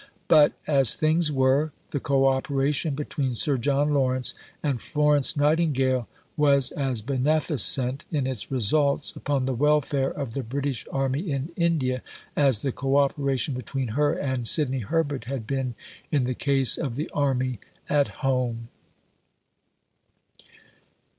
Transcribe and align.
But, 0.27 0.53
as 0.65 0.95
things 0.95 1.31
were, 1.31 1.73
the 1.91 1.99
co 1.99 2.25
operation 2.25 2.95
between 2.95 3.35
Sir 3.35 3.55
John 3.55 3.93
Lawrence 3.93 4.33
and 4.63 4.81
Florence 4.81 5.37
Nightingale 5.37 6.07
was 6.35 6.71
as 6.71 7.03
beneficent 7.03 8.05
in 8.11 8.25
its 8.25 8.49
results 8.49 9.11
upon 9.15 9.45
the 9.45 9.53
welfare 9.53 10.09
of 10.09 10.33
the 10.33 10.41
British 10.41 10.87
Army 10.91 11.29
in 11.29 11.49
India, 11.55 12.01
as 12.35 12.63
the 12.63 12.71
co 12.71 12.97
operation 12.97 13.53
between 13.53 13.89
her 13.89 14.13
and 14.13 14.47
Sidney 14.47 14.79
Herbert 14.79 15.25
had 15.25 15.45
been 15.45 15.75
in 16.11 16.23
the 16.23 16.33
case 16.33 16.79
of 16.79 16.95
the 16.95 17.07
Army 17.13 17.59
at 17.87 18.07
home. 18.25 18.69